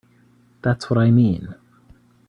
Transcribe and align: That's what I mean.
That's 0.63 0.89
what 0.89 0.97
I 0.97 1.11
mean. 1.11 1.53